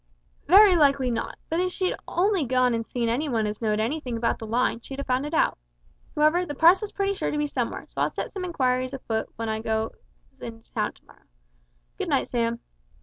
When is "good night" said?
11.99-12.27